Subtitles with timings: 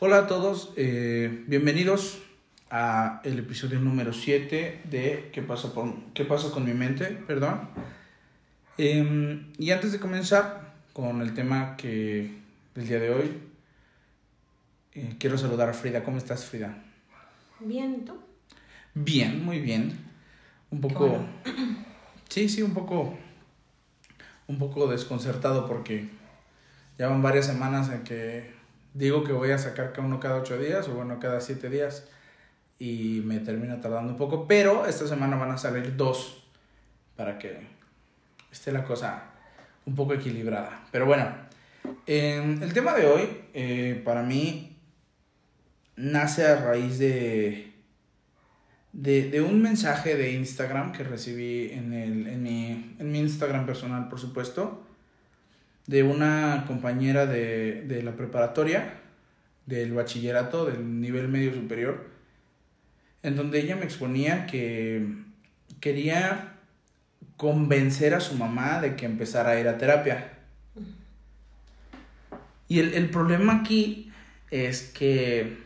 [0.00, 2.22] Hola a todos, eh, bienvenidos
[2.70, 7.06] a el episodio número 7 de ¿Qué pasa, por, ¿Qué pasa con mi mente?
[7.26, 7.68] Perdón.
[8.76, 12.30] Em, y antes de comenzar con el tema que
[12.76, 13.38] del día de hoy,
[14.94, 16.04] eh, quiero saludar a Frida.
[16.04, 16.80] ¿Cómo estás, Frida?
[17.58, 18.16] Bien, ¿y tú?
[18.94, 19.98] Bien, muy bien.
[20.70, 21.26] Un poco...
[22.28, 23.18] Sí, sí, un poco...
[24.46, 26.08] Un poco desconcertado porque
[26.98, 28.57] ya van varias semanas en que
[28.98, 32.08] digo que voy a sacar uno cada ocho días o bueno, cada siete días
[32.78, 36.44] y me termina tardando un poco, pero esta semana van a salir dos
[37.16, 37.60] para que
[38.50, 39.22] esté la cosa
[39.86, 40.84] un poco equilibrada.
[40.90, 41.26] Pero bueno,
[42.06, 44.76] el tema de hoy eh, para mí
[45.96, 47.72] nace a raíz de,
[48.92, 54.08] de, un mensaje de Instagram que recibí en, el, en, mi, en mi Instagram personal,
[54.08, 54.87] por supuesto,
[55.88, 59.00] de una compañera de, de la preparatoria,
[59.66, 62.06] del bachillerato, del nivel medio superior,
[63.22, 65.14] en donde ella me exponía que
[65.80, 66.54] quería
[67.36, 70.34] convencer a su mamá de que empezara a ir a terapia.
[72.68, 74.12] Y el, problema aquí
[74.50, 75.56] es que,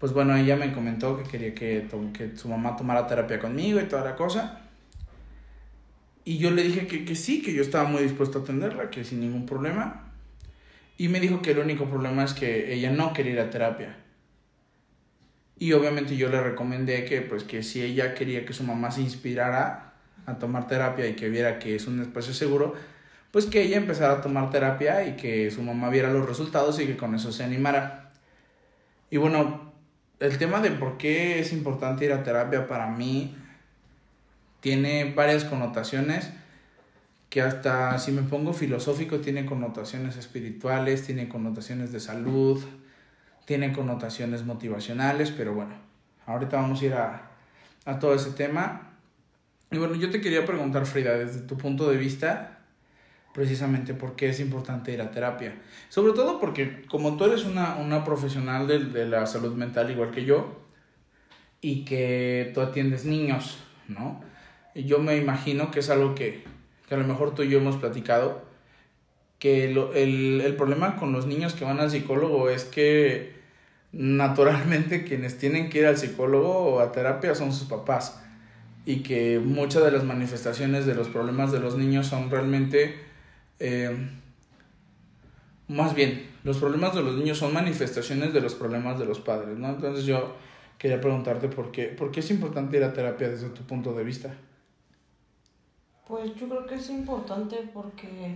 [0.00, 3.84] pues bueno, ella me comentó que quería que, que su mamá tomara terapia conmigo y
[3.84, 4.59] toda la cosa.
[6.24, 9.04] Y yo le dije que, que sí, que yo estaba muy dispuesto a atenderla, que
[9.04, 10.12] sin ningún problema.
[10.98, 13.96] Y me dijo que el único problema es que ella no quería ir a terapia.
[15.58, 19.02] Y obviamente yo le recomendé que, pues, que si ella quería que su mamá se
[19.02, 19.92] inspirara
[20.26, 22.74] a tomar terapia y que viera que es un espacio seguro,
[23.30, 26.86] pues que ella empezara a tomar terapia y que su mamá viera los resultados y
[26.86, 28.10] que con eso se animara.
[29.10, 29.72] Y bueno,
[30.18, 33.36] el tema de por qué es importante ir a terapia para mí
[34.60, 36.30] tiene varias connotaciones
[37.28, 42.62] que hasta si me pongo filosófico tiene connotaciones espirituales, tiene connotaciones de salud,
[43.44, 45.74] tiene connotaciones motivacionales, pero bueno,
[46.26, 47.30] ahorita vamos a ir a,
[47.84, 48.90] a todo ese tema.
[49.70, 52.58] Y bueno, yo te quería preguntar, Frida, desde tu punto de vista,
[53.32, 55.54] precisamente por qué es importante ir a terapia.
[55.88, 60.10] Sobre todo porque como tú eres una, una profesional de, de, la salud mental igual
[60.10, 60.60] que yo,
[61.60, 64.20] y que tú atiendes niños, ¿no?
[64.74, 66.44] Yo me imagino que es algo que,
[66.88, 68.42] que a lo mejor tú y yo hemos platicado,
[69.38, 73.40] que lo, el, el problema con los niños que van al psicólogo es que
[73.92, 78.22] naturalmente quienes tienen que ir al psicólogo o a terapia son sus papás
[78.86, 82.96] y que muchas de las manifestaciones de los problemas de los niños son realmente,
[83.58, 84.08] eh,
[85.68, 89.58] más bien, los problemas de los niños son manifestaciones de los problemas de los padres,
[89.58, 89.68] ¿no?
[89.68, 90.34] Entonces yo
[90.78, 94.02] quería preguntarte por qué, por qué es importante ir a terapia desde tu punto de
[94.02, 94.34] vista.
[96.10, 98.34] Pues yo creo que es importante porque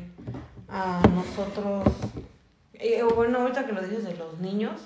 [0.69, 1.89] a nosotros,
[2.75, 4.81] eh, bueno, ahorita que lo dices de los niños,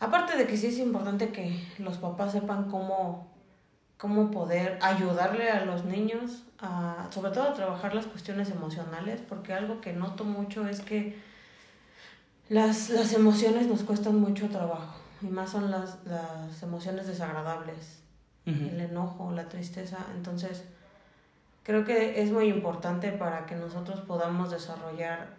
[0.00, 3.30] aparte de que sí es importante que los papás sepan cómo
[3.96, 9.52] cómo poder ayudarle a los niños, a, sobre todo a trabajar las cuestiones emocionales, porque
[9.52, 11.16] algo que noto mucho es que
[12.48, 18.00] las, las emociones nos cuestan mucho trabajo, y más son las, las emociones desagradables,
[18.44, 20.64] el enojo, la tristeza, entonces
[21.62, 25.36] creo que es muy importante para que nosotros podamos desarrollar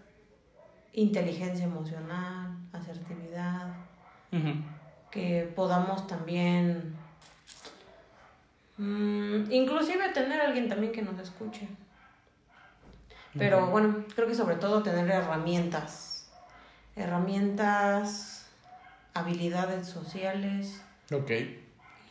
[0.94, 3.74] inteligencia emocional, asertividad,
[5.12, 6.96] que podamos también
[8.78, 11.68] Mm, inclusive tener a alguien también que nos escuche.
[13.38, 16.30] Pero bueno, creo que sobre todo tener herramientas.
[16.96, 18.48] Herramientas,
[19.14, 20.82] habilidades sociales.
[21.12, 21.32] Ok.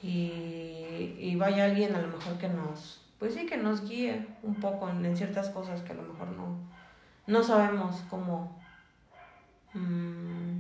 [0.02, 4.56] Y, y vaya alguien a lo mejor que nos, pues sí, que nos guíe un
[4.56, 6.58] poco en, ciertas cosas que a lo mejor no,
[7.28, 8.60] no sabemos cómo...
[9.74, 10.56] Mm,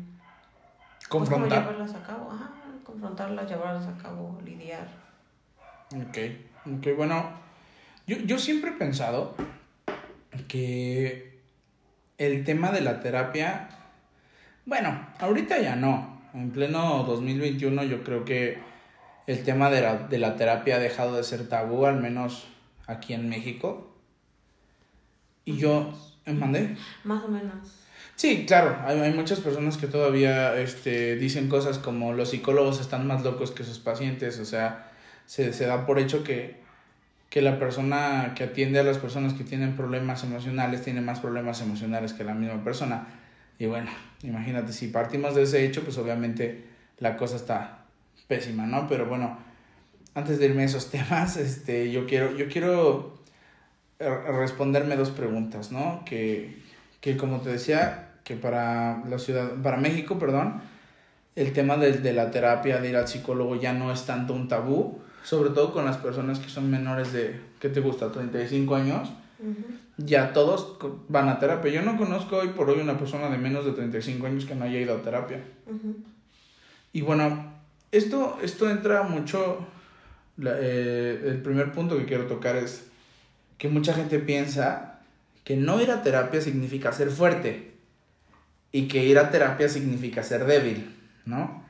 [0.94, 1.62] pues, confrontar.
[1.62, 2.30] llevarlas a cabo.
[2.30, 2.52] Ajá,
[2.84, 4.86] confrontarlas, llevarlas a cabo, lidiar.
[5.90, 6.18] Ok,
[6.76, 7.32] ok, bueno,
[8.06, 9.34] yo, yo siempre he pensado
[10.46, 11.40] que
[12.16, 13.70] el tema de la terapia,
[14.66, 18.60] bueno, ahorita ya no, en pleno 2021 yo creo que
[19.26, 22.46] el tema de la, de la terapia ha dejado de ser tabú, al menos
[22.86, 23.94] aquí en México.
[25.44, 25.92] Y yo,
[26.26, 26.76] ¿me mandé?
[27.04, 27.82] Más o menos.
[28.16, 33.06] Sí, claro, hay, hay, muchas personas que todavía este, dicen cosas como los psicólogos están
[33.06, 34.92] más locos que sus pacientes, o sea,
[35.26, 36.60] se, se da por hecho que,
[37.30, 41.60] que la persona que atiende a las personas que tienen problemas emocionales tiene más problemas
[41.62, 43.06] emocionales que la misma persona.
[43.58, 43.90] Y bueno,
[44.22, 46.64] imagínate, si partimos de ese hecho, pues obviamente
[46.98, 47.81] la cosa está
[48.32, 48.88] pésima, ¿no?
[48.88, 49.36] Pero bueno,
[50.14, 53.18] antes de irme a esos temas, este, yo quiero, yo quiero
[53.98, 56.02] responderme dos preguntas, ¿no?
[56.06, 56.62] Que,
[57.00, 60.62] que como te decía, que para la ciudad, para México, perdón,
[61.36, 64.48] el tema de, de la terapia, de ir al psicólogo ya no es tanto un
[64.48, 68.10] tabú, sobre todo con las personas que son menores de, ¿qué te gusta?
[68.10, 69.10] 35 años.
[69.98, 70.78] Ya todos
[71.08, 71.70] van a terapia.
[71.70, 74.64] Yo no conozco hoy por hoy una persona de menos de 35 años que no
[74.64, 75.42] haya ido a terapia.
[76.92, 77.51] Y bueno,
[77.92, 79.66] esto, esto entra mucho,
[80.44, 82.88] eh, el primer punto que quiero tocar es
[83.58, 85.00] que mucha gente piensa
[85.44, 87.74] que no ir a terapia significa ser fuerte
[88.72, 90.96] y que ir a terapia significa ser débil,
[91.26, 91.62] ¿no?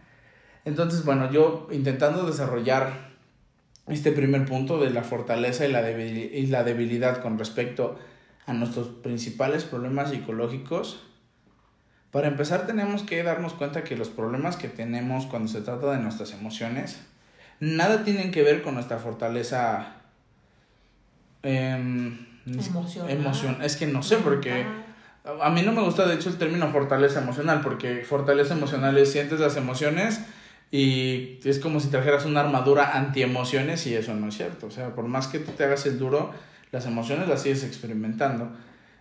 [0.65, 3.13] Entonces, bueno, yo intentando desarrollar
[3.89, 7.99] este primer punto de la fortaleza y la, y la debilidad con respecto
[8.47, 11.03] a nuestros principales problemas psicológicos,
[12.13, 15.99] para empezar tenemos que darnos cuenta que los problemas que tenemos cuando se trata de
[15.99, 17.01] nuestras emociones,
[17.59, 19.95] nada tienen que ver con nuestra fortaleza
[21.43, 22.17] eh,
[23.09, 23.63] emoción.
[23.63, 24.67] Es que no sé, porque
[25.41, 29.11] a mí no me gusta de hecho el término fortaleza emocional, porque fortaleza emocional es
[29.11, 30.21] sientes las emociones
[30.71, 34.67] y es como si trajeras una armadura anti-emociones y eso no es cierto.
[34.67, 36.33] O sea, por más que tú te hagas el duro,
[36.73, 38.51] las emociones las sigues experimentando.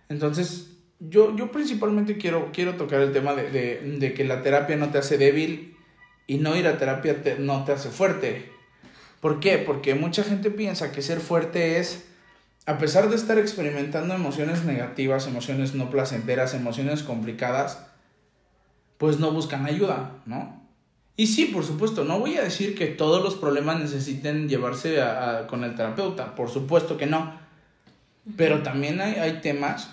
[0.08, 0.70] Entonces,
[1.08, 3.50] yo, yo principalmente quiero, quiero tocar el tema de,
[3.98, 5.76] de, que la terapia no te hace débil
[6.26, 8.50] y no ir a terapia no te hace fuerte.
[9.20, 9.58] ¿Por qué?
[9.58, 12.04] Porque mucha gente piensa que ser fuerte es,
[12.66, 17.86] a pesar de estar experimentando emociones negativas, emociones no placenteras, emociones complicadas,
[18.98, 20.60] pues no buscan ayuda, ¿no?
[21.16, 25.46] Y sí, por supuesto, no voy a decir que todos los problemas necesiten llevarse a,
[25.46, 27.40] con el terapeuta, por supuesto que no.
[28.36, 29.90] Pero también hay, hay temas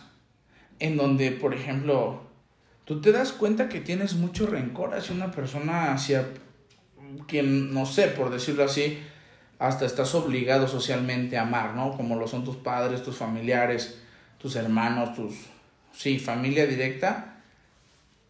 [0.79, 2.21] en donde, por ejemplo,
[2.85, 6.27] tú te das cuenta que tienes mucho rencor hacia una persona, hacia
[7.27, 8.99] quien, no sé, por decirlo así,
[9.59, 11.95] hasta estás obligado socialmente a amar, ¿no?
[11.97, 13.99] Como lo son tus padres, tus familiares,
[14.37, 15.35] tus hermanos, tus,
[15.91, 17.29] sí, familia directa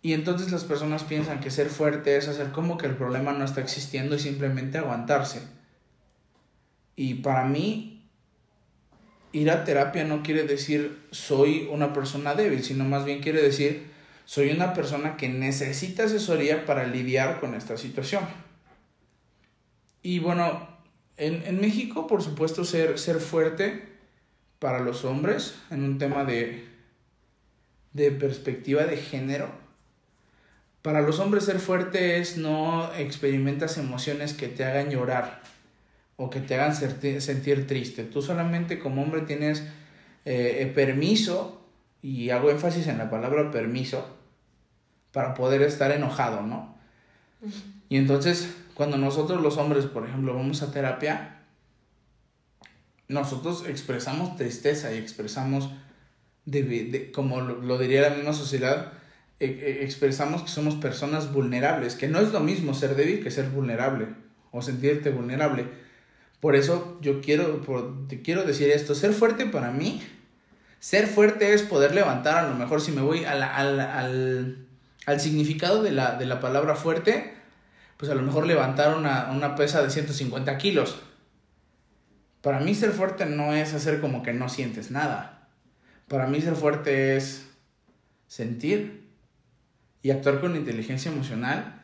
[0.02, 3.44] y entonces las personas piensan que ser fuerte es hacer como que el problema no
[3.44, 5.42] está existiendo y simplemente aguantarse.
[6.96, 7.99] Y para mí,
[9.32, 13.88] ir a terapia no quiere decir soy una persona débil, sino más bien quiere decir
[14.26, 18.24] soy una persona que necesita asesoría para lidiar con esta situación.
[20.04, 20.68] Y bueno,
[21.18, 23.90] en, en México, por supuesto, ser, ser fuerte
[24.60, 26.68] para los hombres en un tema de,
[27.94, 29.50] de perspectiva de género
[30.82, 35.42] para los hombres ser fuerte es no experimentas emociones que te hagan llorar
[36.22, 38.04] o que te hagan sentir triste.
[38.04, 39.64] Tú solamente como hombre tienes
[40.26, 41.66] eh, permiso,
[42.02, 44.06] y hago énfasis en la palabra permiso,
[45.14, 46.76] para poder estar enojado, ¿no?
[47.88, 51.40] Y entonces, cuando nosotros los hombres, por ejemplo, vamos a terapia,
[53.08, 55.70] nosotros expresamos tristeza y expresamos,
[57.14, 58.92] como lo diría la misma sociedad,
[59.40, 63.32] e, e, expresamos que somos personas vulnerables, que no es lo mismo ser débil que
[63.32, 64.08] ser vulnerable
[64.52, 65.89] o sentirte vulnerable.
[66.40, 67.62] Por eso yo quiero,
[68.08, 70.02] te quiero decir esto, ser fuerte para mí,
[70.80, 74.68] ser fuerte es poder levantar, a lo mejor si me voy al, al, al,
[75.06, 77.34] al significado de la, de la, palabra fuerte,
[77.98, 80.98] pues a lo mejor levantar una, una pesa de 150 kilos.
[82.42, 85.50] Para mí ser fuerte no es hacer como que no sientes nada.
[86.08, 87.48] Para mí ser fuerte es
[88.28, 89.10] sentir,
[90.02, 91.82] y actuar con inteligencia emocional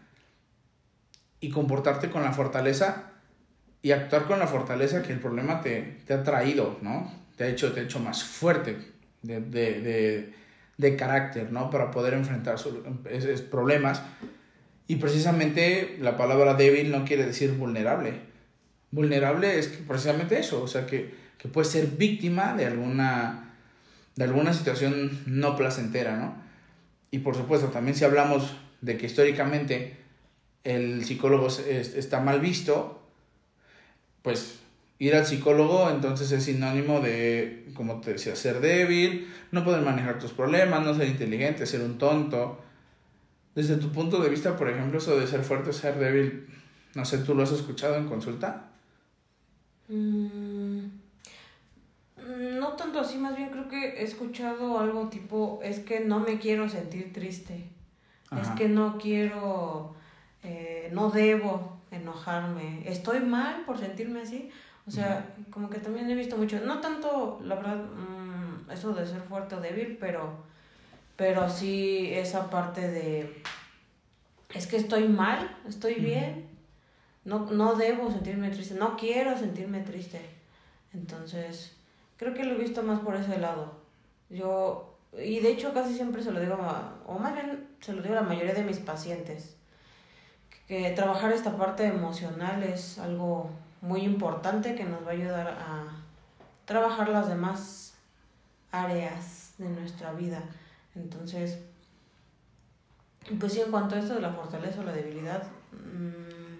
[1.39, 3.11] y comportarte con la fortaleza
[3.85, 7.13] y actuar con la fortaleza que el problema te, te ha traído, ¿no?
[7.37, 8.77] Te ha hecho, te ha hecho más fuerte
[9.21, 10.33] de, de, de,
[10.75, 11.69] de carácter, ¿no?
[11.69, 14.01] Para poder enfrentar esos problemas.
[14.87, 18.21] Y precisamente la palabra débil no quiere decir vulnerable.
[18.89, 23.53] Vulnerable es precisamente eso, o sea, que, que puedes ser víctima de alguna,
[24.15, 26.33] de alguna situación no placentera, ¿no?
[27.11, 29.97] Y por supuesto, también si hablamos de que históricamente
[30.63, 32.94] el psicólogo está mal visto,
[34.25, 34.59] pues
[34.97, 40.17] ir al psicólogo entonces es sinónimo de, como te decía, ser débil, no poder manejar
[40.17, 42.59] tus problemas, no ser inteligente, ser un tonto.
[43.53, 46.47] Desde tu punto de vista, por ejemplo, eso de ser fuerte o ser débil,
[46.95, 48.71] no sé, ¿tú lo has escuchado en consulta?
[49.89, 50.87] Mm,
[52.57, 56.39] no tanto así, más bien creo que he escuchado algo tipo, es que no me
[56.39, 57.69] quiero sentir triste,
[58.41, 59.93] es que no quiero,
[60.41, 64.49] eh, no debo enojarme, estoy mal por sentirme así,
[64.87, 69.07] o sea, como que también he visto mucho, no tanto, la verdad, mm, eso de
[69.07, 70.43] ser fuerte o débil, pero,
[71.15, 73.41] pero sí esa parte de,
[74.53, 76.47] es que estoy mal, estoy bien,
[77.23, 80.21] no, no debo sentirme triste, no quiero sentirme triste,
[80.93, 81.75] entonces
[82.17, 83.73] Creo que lo he visto más por ese lado.
[84.29, 88.01] Yo, y de hecho casi siempre se lo digo, a, o más bien se lo
[88.01, 89.55] digo a la mayoría de mis pacientes,
[90.67, 95.83] que trabajar esta parte emocional es algo muy importante que nos va a ayudar a
[96.65, 97.93] trabajar las demás
[98.71, 100.41] áreas de nuestra vida.
[100.95, 101.59] Entonces,
[103.39, 106.55] pues sí, en cuanto a esto de la fortaleza o la debilidad, mmm,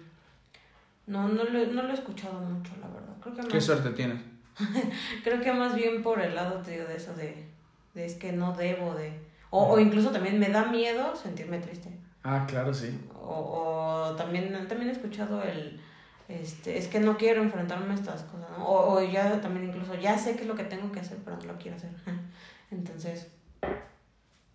[1.06, 3.14] no, no, lo, no lo he escuchado mucho, la verdad.
[3.20, 4.20] Creo que ¿Qué suerte tienes?
[5.24, 7.46] creo que más bien por el lado, te digo, de eso de,
[7.94, 9.12] de es que no debo de...
[9.50, 11.90] O, o incluso también me da miedo sentirme triste.
[12.28, 12.98] Ah, claro, sí.
[13.14, 15.80] O, o también, también he escuchado el,
[16.26, 18.66] este, es que no quiero enfrentarme a estas cosas, ¿no?
[18.66, 21.36] O, o ya también incluso, ya sé qué es lo que tengo que hacer, pero
[21.36, 21.90] no lo quiero hacer.
[22.72, 23.28] Entonces,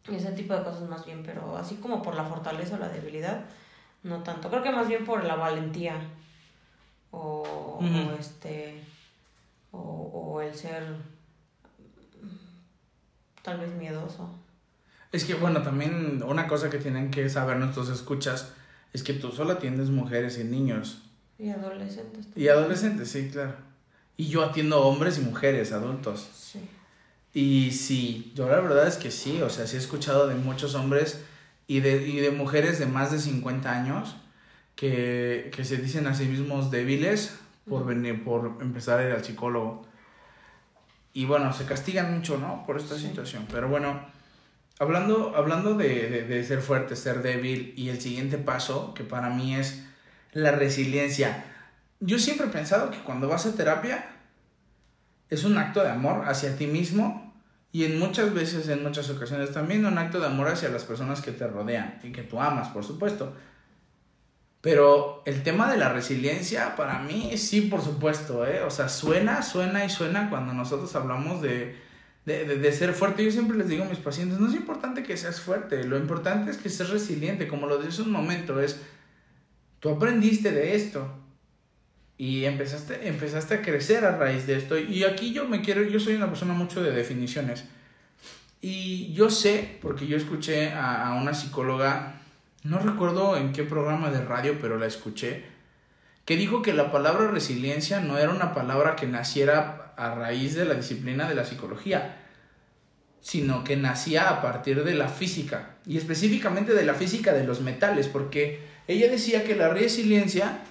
[0.09, 3.45] ese tipo de cosas más bien, pero así como por la fortaleza o la debilidad,
[4.03, 4.49] no tanto.
[4.49, 5.95] Creo que más bien por la valentía.
[7.11, 8.81] O, o este,
[9.71, 10.97] o, o el ser
[13.41, 14.29] tal vez miedoso.
[15.11, 18.53] Es que, bueno, también una cosa que tienen que saber nuestros escuchas
[18.93, 21.01] es que tú solo atiendes mujeres y niños.
[21.37, 22.27] Y adolescentes.
[22.35, 23.55] Y adolescentes, sí, claro.
[24.17, 26.29] Y yo atiendo hombres y mujeres, adultos.
[26.33, 26.59] Sí.
[27.33, 30.75] Y sí, yo la verdad es que sí, o sea, sí he escuchado de muchos
[30.75, 31.21] hombres
[31.67, 34.17] y de, y de mujeres de más de 50 años
[34.75, 37.37] que, que se dicen a sí mismos débiles
[37.69, 39.85] por, venir, por empezar a ir al psicólogo.
[41.13, 42.65] Y bueno, se castigan mucho, ¿no?
[42.65, 43.07] Por esta Sí.
[43.07, 43.45] situación.
[43.51, 44.01] Pero bueno,
[44.81, 49.55] hablando, hablando de, de, ser fuerte, ser débil y el siguiente paso, que para mí
[49.55, 49.85] es
[50.33, 51.45] la resiliencia.
[51.99, 54.09] Yo siempre he pensado que cuando vas a terapia
[55.29, 57.31] es un acto de amor hacia ti mismo
[57.71, 61.21] y en muchas veces, en muchas ocasiones también un acto de amor hacia las personas
[61.21, 63.35] que te rodean y que tú amas, por supuesto.
[64.61, 68.63] Pero el tema de la resiliencia, para mí, sí, por supuesto, ¿eh?
[68.63, 71.90] O sea, suena, suena y suena cuando nosotros hablamos de,
[72.25, 73.23] de, de, de ser fuerte.
[73.23, 76.51] Yo siempre les digo a mis pacientes, no es importante que seas fuerte, lo importante
[76.51, 78.81] es que seas resiliente, como lo hace un momento, es,
[79.79, 81.07] tú aprendiste de esto
[82.17, 84.77] y empezaste, empezaste a crecer a raíz de esto.
[84.77, 87.65] Y aquí yo me quiero, yo soy una persona mucho de definiciones.
[88.61, 92.21] Y yo sé, porque yo escuché a, a una psicóloga,
[92.63, 95.45] no recuerdo en qué programa de radio, pero la escuché,
[96.25, 100.65] que dijo que la palabra resiliencia no era una palabra que naciera a raíz de
[100.65, 102.17] la disciplina de la psicología,
[103.21, 107.61] sino que nacía a partir de la física, y específicamente de la física de los
[107.61, 110.61] metales, porque ella decía que la resiliencia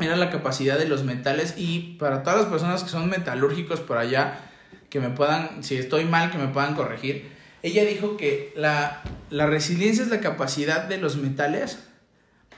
[0.00, 3.98] era la capacidad de los metales y para todas las personas que son metalúrgicos por
[3.98, 4.40] allá,
[4.88, 7.30] que me puedan, si estoy mal, que me puedan corregir,
[7.62, 11.78] ella dijo que la, la resiliencia es la capacidad de los metales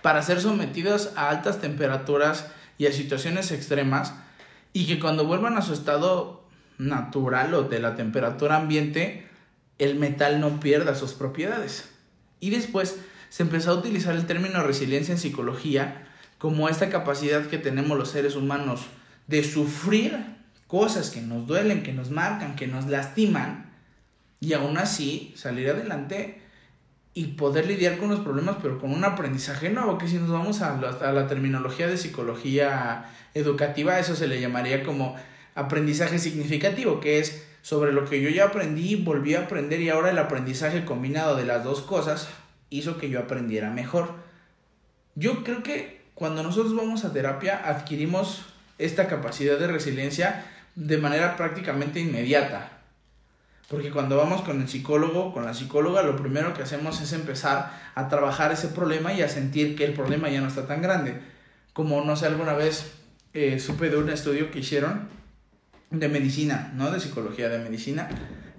[0.00, 2.46] para ser sometidos a altas temperaturas
[2.78, 4.14] y a situaciones extremas
[4.72, 6.44] y que cuando vuelvan a su estado
[6.78, 9.26] natural o de la temperatura ambiente,
[9.78, 11.90] el metal no pierda sus propiedades.
[12.40, 12.98] Y después
[13.28, 18.10] se empezó a utilizar el término resiliencia en psicología como esta capacidad que tenemos los
[18.10, 18.86] seres humanos
[19.26, 20.18] de sufrir
[20.66, 23.70] cosas que nos duelen, que nos marcan, que nos lastiman,
[24.40, 26.41] y aún así salir adelante
[27.14, 30.62] y poder lidiar con los problemas, pero con un aprendizaje nuevo, que si nos vamos
[30.62, 35.16] a la, a la terminología de psicología educativa, eso se le llamaría como
[35.54, 40.10] aprendizaje significativo, que es sobre lo que yo ya aprendí, volví a aprender y ahora
[40.10, 42.28] el aprendizaje combinado de las dos cosas
[42.70, 44.14] hizo que yo aprendiera mejor.
[45.14, 48.46] Yo creo que cuando nosotros vamos a terapia adquirimos
[48.78, 52.81] esta capacidad de resiliencia de manera prácticamente inmediata.
[53.68, 57.72] Porque cuando vamos con el psicólogo, con la psicóloga, lo primero que hacemos es empezar
[57.94, 61.20] a trabajar ese problema y a sentir que el problema ya no está tan grande.
[61.72, 62.92] Como, no sé, alguna vez
[63.32, 65.08] eh, supe de un estudio que hicieron
[65.90, 68.08] de medicina, no de psicología, de medicina,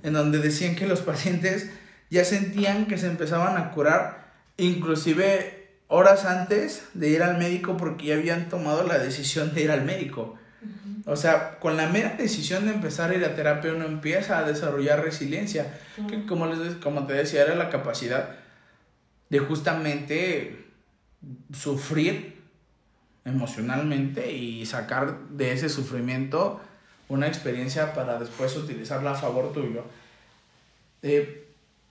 [0.01, 1.69] en donde decían que los pacientes
[2.09, 8.07] ya sentían que se empezaban a curar, inclusive horas antes de ir al médico porque
[8.07, 10.35] ya habían tomado la decisión de ir al médico.
[11.05, 14.43] O sea, con la mera decisión de empezar a ir a terapia uno empieza a
[14.43, 18.35] desarrollar resiliencia, que como, les, como te decía, era la capacidad
[19.29, 20.65] de justamente
[21.53, 22.41] sufrir
[23.25, 26.61] emocionalmente y sacar de ese sufrimiento
[27.09, 29.83] una experiencia para después utilizarla a favor tuyo.
[31.01, 31.47] Eh,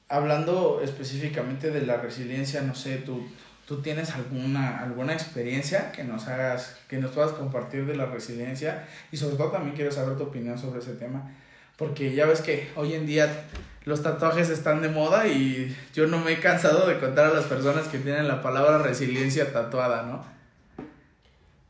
[0.08, 3.26] hablando específicamente de la resiliencia, no sé, tú,
[3.66, 8.88] tú tienes alguna, alguna experiencia que nos hagas, que nos puedas compartir de la resiliencia
[9.10, 11.30] y sobre todo también quiero saber tu opinión sobre ese tema,
[11.76, 13.44] porque ya ves que hoy en día
[13.84, 17.44] los tatuajes están de moda y yo no me he cansado de contar a las
[17.44, 20.24] personas que tienen la palabra resiliencia tatuada, ¿no?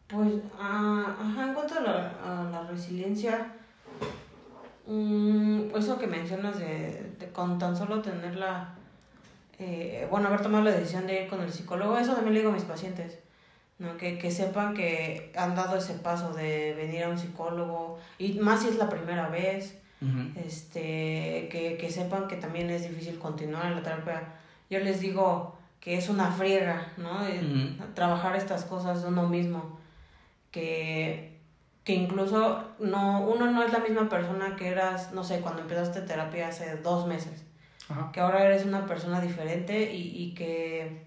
[0.09, 3.53] Pues, ajá, en cuanto a la, resiliencia,
[4.87, 8.75] mm, eso que mencionas de, de con tan solo tener la,
[9.65, 12.51] eh, bueno, haber tomado la decisión de ir con el psicólogo, eso también le digo
[12.51, 13.19] a mis pacientes,
[13.79, 13.97] ¿no?
[13.97, 18.63] Que, que sepan que han dado ese paso de venir a un psicólogo, y más
[18.63, 19.79] si es la primera vez,
[20.35, 24.35] este, que, que sepan que también es difícil continuar en la terapia.
[24.69, 27.25] Yo les digo que es una friega, ¿no?
[27.27, 29.79] Eh, trabajar estas cosas de uno mismo,
[30.51, 31.39] que,
[31.85, 36.01] que incluso no, uno no es la misma persona que eras, no sé, cuando empezaste
[36.01, 37.45] terapia hace dos meses,
[38.13, 41.05] que ahora eres una persona diferente y, y que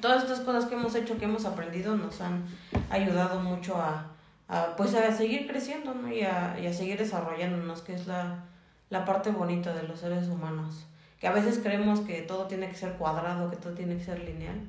[0.00, 2.44] todas estas cosas que hemos hecho, que hemos aprendido, nos han
[2.90, 4.12] ayudado mucho a,
[4.48, 6.12] a pues a seguir creciendo ¿no?
[6.12, 8.44] y, a, y a seguir desarrollándonos, que es la,
[8.90, 10.86] la parte bonita de los seres humanos.
[11.20, 14.22] Que a veces creemos que todo tiene que ser cuadrado, que todo tiene que ser
[14.22, 14.60] lineal,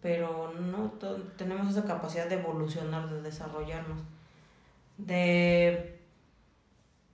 [0.00, 0.92] pero no,
[1.36, 4.00] tenemos esa capacidad de evolucionar, de desarrollarnos,
[4.96, 6.00] de,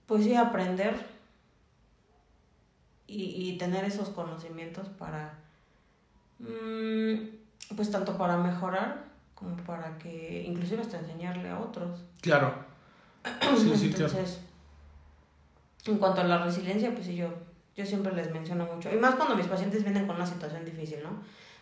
[0.05, 0.95] pues sí, aprender
[3.07, 5.33] y, y tener esos conocimientos para,
[6.39, 12.01] mm, pues tanto para mejorar como para que, inclusive hasta enseñarle a otros.
[12.21, 12.53] Claro.
[13.57, 14.39] Sí, sí, Entonces,
[15.85, 17.29] en cuanto a la resiliencia, pues sí, yo,
[17.75, 18.93] yo siempre les menciono mucho.
[18.93, 21.21] Y más cuando mis pacientes vienen con una situación difícil, ¿no?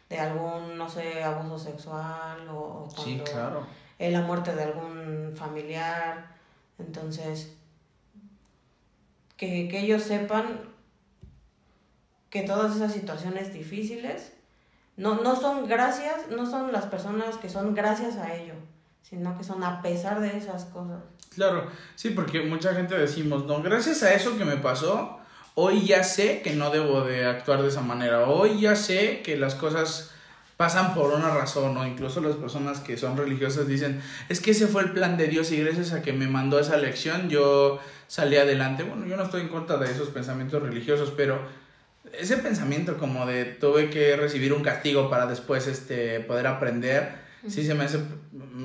[0.10, 3.66] De algún, no sé, abuso sexual o, cuando sí, claro.
[4.00, 6.36] la muerte de algún familiar.
[6.78, 7.56] Entonces,
[9.38, 10.75] que, que ellos sepan
[12.36, 14.34] que todas esas situaciones difíciles
[14.98, 18.56] no, no son gracias, no son las personas que son gracias a ello,
[19.04, 21.00] sino que son a pesar de esas cosas.
[21.34, 25.18] Claro, sí, porque mucha gente decimos, no, gracias a eso que me pasó,
[25.54, 29.38] hoy ya sé que no debo de actuar de esa manera, hoy ya sé que
[29.38, 30.12] las cosas
[30.58, 34.68] pasan por una razón, o incluso las personas que son religiosas dicen, es que ese
[34.68, 38.36] fue el plan de Dios y gracias a que me mandó esa lección yo salí
[38.36, 38.84] adelante.
[38.84, 41.65] Bueno, yo no estoy en contra de esos pensamientos religiosos, pero
[42.20, 47.14] ese pensamiento como de tuve que recibir un castigo para después este, poder aprender,
[47.48, 48.00] sí se me, hace,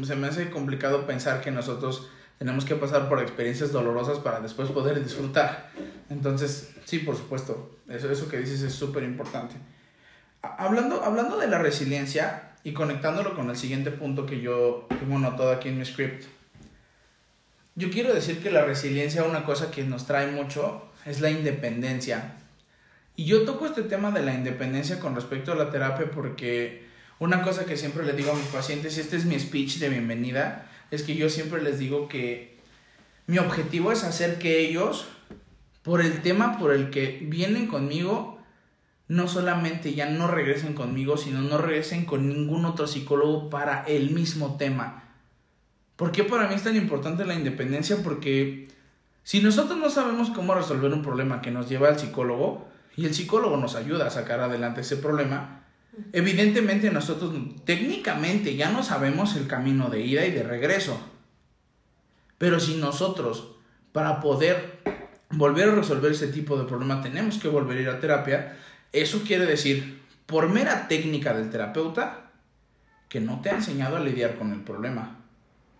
[0.03, 2.09] se me hace complicado pensar que nosotros
[2.39, 5.71] tenemos que pasar por experiencias dolorosas para después poder disfrutar.
[6.09, 9.57] Entonces, sí, por supuesto, eso, eso que dices es súper importante.
[10.43, 15.53] Hablando, hablando de la resiliencia y conectándolo con el siguiente punto que yo tengo anotado
[15.53, 16.25] aquí en mi script,
[17.77, 22.37] yo quiero decir que la resiliencia, una cosa que nos trae mucho, es la independencia.
[23.21, 26.87] Y yo toco este tema de la independencia con respecto a la terapia porque
[27.19, 29.91] una cosa que siempre le digo a mis pacientes, y este es mi speech de
[29.91, 32.57] bienvenida, es que yo siempre les digo que
[33.27, 35.07] mi objetivo es hacer que ellos,
[35.83, 38.39] por el tema por el que vienen conmigo,
[39.07, 44.13] no solamente ya no regresen conmigo, sino no regresen con ningún otro psicólogo para el
[44.13, 45.05] mismo tema.
[45.97, 47.99] ¿Por qué para mí es tan importante la independencia?
[48.03, 48.69] Porque
[49.25, 53.15] si nosotros no sabemos cómo resolver un problema que nos lleva al psicólogo, y el
[53.15, 55.63] psicólogo nos ayuda a sacar adelante ese problema,
[56.13, 57.33] evidentemente nosotros
[57.65, 61.01] técnicamente ya no sabemos el camino de ida y de regreso.
[62.37, 63.53] Pero si nosotros,
[63.93, 64.81] para poder
[65.31, 68.59] volver a resolver ese tipo de problema, tenemos que volver a ir a terapia,
[68.93, 72.31] eso quiere decir, por mera técnica del terapeuta,
[73.09, 75.21] que no te ha enseñado a lidiar con el problema.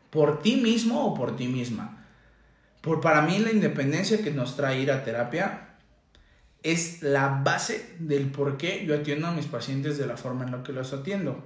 [0.09, 2.03] Por ti mismo o por ti misma.
[2.81, 5.67] Por para mí la independencia que nos trae ir a terapia
[6.63, 10.53] es la base del por qué yo atiendo a mis pacientes de la forma en
[10.53, 11.43] la que los atiendo.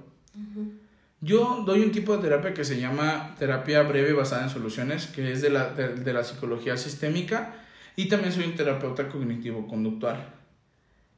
[1.21, 5.31] Yo doy un tipo de terapia que se llama terapia breve basada en soluciones, que
[5.31, 7.55] es de la, de, la psicología sistémica,
[7.95, 10.33] y también soy un terapeuta cognitivo-conductual.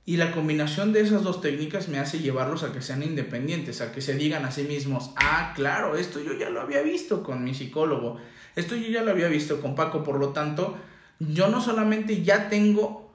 [0.05, 3.91] Y la combinación de esas dos técnicas me hace llevarlos a que sean independientes, a
[3.91, 7.43] que se digan a sí mismos, ah, claro, esto yo ya lo había visto con
[7.43, 8.17] mi psicólogo,
[8.55, 10.77] esto yo ya lo había visto con Paco, por lo tanto,
[11.19, 13.06] yo no solamente ya tengo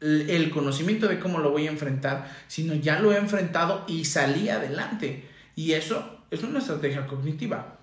[0.00, 4.48] el conocimiento de cómo lo voy a enfrentar, sino ya lo he enfrentado y salí
[4.48, 5.28] adelante.
[5.56, 7.78] Y eso es una estrategia cognitiva.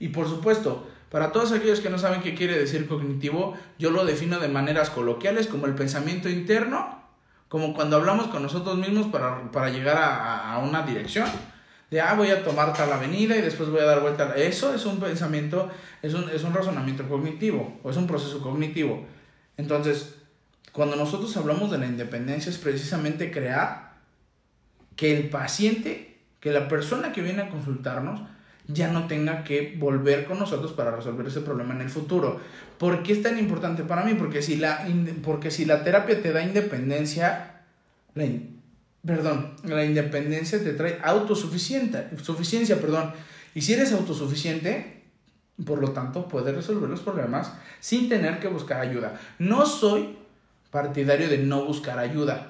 [0.00, 4.04] Y por supuesto, para todos aquellos que no saben qué quiere decir cognitivo, yo lo
[4.04, 7.02] defino de maneras coloquiales como el pensamiento interno,
[7.48, 11.28] como cuando hablamos con nosotros mismos para, llegar a, una dirección.
[11.90, 14.34] De, ah, voy a tomar tal avenida y después voy a dar vuelta.
[14.34, 15.70] Eso es un pensamiento,
[16.02, 19.06] es un, es un razonamiento cognitivo, o es un proceso cognitivo.
[19.56, 20.16] Entonces,
[20.74, 23.92] cuando nosotros hablamos de la independencia es precisamente crear
[24.96, 28.22] que el paciente, que la persona que viene a consultarnos,
[28.66, 32.40] ya no tenga que volver con nosotros para resolver ese problema en el futuro.
[32.76, 34.14] ¿Por qué es tan importante para mí?
[34.14, 34.84] Porque si la,
[35.22, 37.62] porque si la terapia te da independencia,
[39.06, 43.12] perdón, la independencia te trae autosuficiencia, suficiencia, perdón.
[43.54, 45.04] Y si eres autosuficiente,
[45.64, 49.20] por lo tanto, puedes resolver los problemas sin tener que buscar ayuda.
[49.38, 50.23] No soy
[50.74, 52.48] partidario de no buscar ayuda.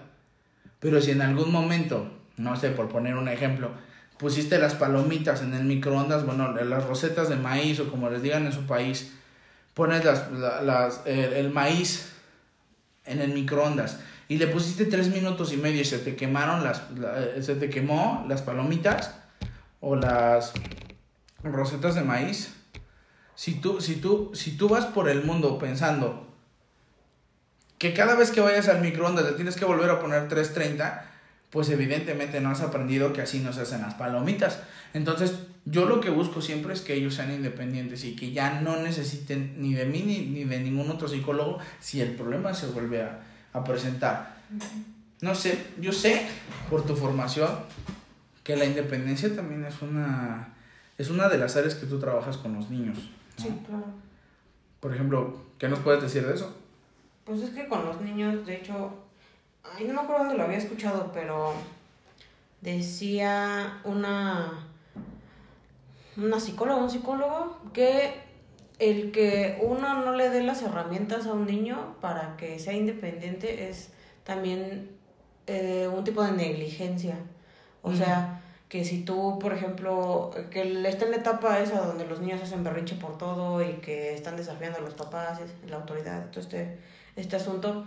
[0.80, 3.72] Pero si en algún momento, no sé, por poner un ejemplo,
[4.16, 8.46] pusiste las palomitas en el microondas, bueno, las rosetas de maíz o como les digan
[8.46, 9.12] en su país,
[9.74, 12.14] pones las, las, el, maíz
[13.04, 16.82] en el microondas y le pusiste tres minutos y medio y se te quemaron las,
[17.42, 19.14] se te quemó las palomitas
[19.80, 20.54] o las
[21.42, 22.54] rosetas de maíz.
[23.34, 26.23] Si tú, si tú, si tú vas por el mundo pensando
[27.84, 31.04] que cada vez que vayas al microondas le tienes que volver a poner 330,
[31.50, 34.60] pues evidentemente no has aprendido que así no se hacen las palomitas.
[34.94, 35.34] Entonces,
[35.66, 39.60] yo lo que busco siempre es que ellos sean independientes y que ya no necesiten
[39.60, 44.34] ni de mí ni, de ningún otro psicólogo si el problema se vuelve a, presentar.
[45.20, 46.26] No sé, yo sé
[46.70, 47.50] por tu formación
[48.42, 50.54] que la independencia también es una,
[50.96, 52.96] es una de las áreas que tú trabajas con los niños.
[53.36, 53.88] Sí, claro.
[54.80, 56.63] Por ejemplo, ¿qué nos puedes decir de eso?
[57.24, 58.90] Pues es que con los niños, de hecho,
[59.62, 61.54] ay, no me acuerdo dónde lo había escuchado, pero
[62.60, 64.66] decía una,
[66.16, 68.22] una psicóloga, un psicólogo, que
[68.78, 73.68] el que uno no le dé las herramientas a un niño para que sea independiente
[73.68, 73.90] es
[74.24, 74.90] también
[75.46, 77.16] eh, un tipo de negligencia.
[77.82, 78.42] O sea,
[78.74, 82.64] que si tú, por ejemplo, que está en la etapa esa donde los niños hacen
[82.64, 86.80] berrinche por todo y que están desafiando a los papás, la autoridad, todo este,
[87.14, 87.86] este asunto,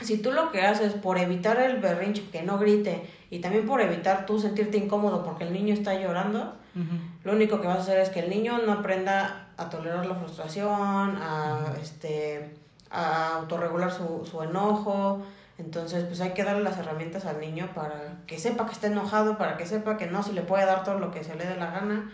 [0.00, 3.80] si tú lo que haces por evitar el berrinche, que no grite, y también por
[3.80, 6.54] evitar tú sentirte incómodo porque el niño está llorando,
[7.24, 10.14] lo único que vas a hacer es que el niño no aprenda a tolerar la
[10.14, 12.54] frustración, a, este,
[12.88, 15.24] a autorregular su, su enojo.
[15.58, 19.36] Entonces, pues hay que darle las herramientas al niño para que sepa que está enojado,
[19.36, 21.56] para que sepa que no se le puede dar todo lo que se le dé
[21.56, 22.12] la gana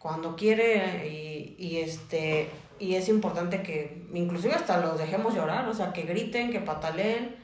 [0.00, 2.50] cuando quiere y, y este
[2.80, 7.36] y es importante que inclusive hasta los dejemos llorar, o sea, que griten, que pataleen.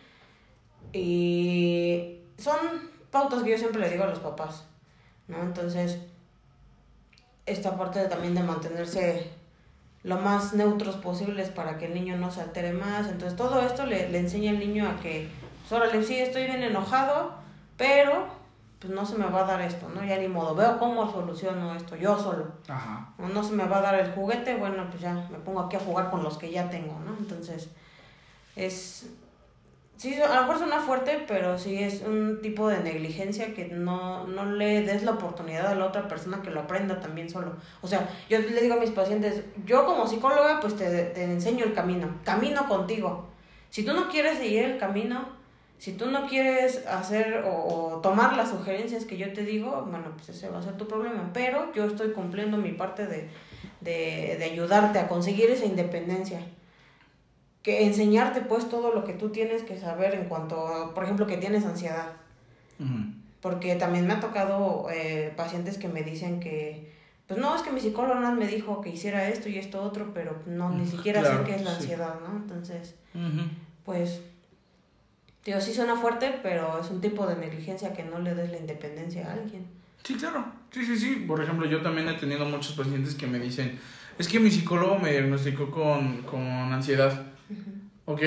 [0.95, 2.57] Y son
[3.11, 4.65] pautas que yo siempre le digo a los papás,
[5.29, 5.43] ¿no?
[5.43, 5.99] Entonces,
[7.45, 9.31] esta parte también de mantenerse
[10.07, 13.09] lo más neutros posibles para que el niño no se altere más.
[13.09, 15.29] Entonces, todo esto le, le enseña al niño a que,
[15.61, 17.33] pues, órale, sí, estoy bien enojado,
[17.77, 18.29] pero
[18.79, 20.05] pues no se me va a dar esto, ¿no?
[20.05, 22.47] Ya ni modo, veo cómo soluciono esto yo solo.
[22.69, 23.09] Ajá.
[23.19, 25.75] No, no se me va a dar el juguete, bueno, pues ya me pongo aquí
[25.75, 27.17] a jugar con los que ya tengo, ¿no?
[27.19, 27.71] Entonces,
[28.55, 29.11] es...
[29.97, 34.27] Sí, a lo mejor suena fuerte, pero sí es un tipo de negligencia que no,
[34.27, 37.57] no le des la oportunidad a la otra persona que lo aprenda también solo.
[37.81, 41.65] O sea, yo le digo a mis pacientes, yo como psicóloga, pues te, te enseño
[41.65, 43.27] el camino, camino contigo.
[43.71, 45.29] Si tú no quieres seguir el camino,
[45.79, 50.29] si tú no quieres hacer o, tomar las sugerencias que yo te digo, bueno, pues
[50.29, 51.31] ese va a ser tu problema.
[51.33, 53.29] Pero yo estoy cumpliendo mi parte de,
[53.81, 56.41] de, de ayudarte a conseguir esa independencia.
[57.67, 61.37] Que enseñarte pues todo lo que tú tienes que saber en cuanto, por ejemplo, que
[61.37, 62.13] tienes ansiedad.
[63.41, 66.93] Porque también me ha tocado eh, pacientes que me dicen que,
[67.27, 70.13] pues no, es que mi psicólogo no me dijo que hiciera esto y esto otro,
[70.15, 72.37] pero no, ni siquiera sé qué es la ansiedad, ¿no?
[72.37, 72.95] Entonces,
[73.85, 74.21] pues
[75.47, 78.59] Digo, sí suena fuerte, pero es un tipo de negligencia que no le des la
[78.59, 79.65] independencia a alguien.
[80.03, 80.45] Sí, claro.
[80.73, 81.25] Sí, sí, sí.
[81.27, 83.79] Por ejemplo, yo también he tenido muchos pacientes que me dicen,
[84.19, 87.27] es que mi psicólogo me diagnosticó con, con ansiedad.
[88.07, 88.23] ¿Ok?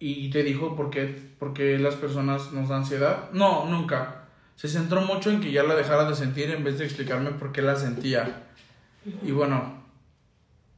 [0.00, 1.04] ¿Y te dijo por qué,
[1.38, 3.30] por qué las personas nos dan ansiedad?
[3.32, 4.24] No, nunca.
[4.56, 7.52] Se centró mucho en que ya la dejara de sentir en vez de explicarme por
[7.52, 8.46] qué la sentía.
[9.22, 9.80] Y bueno,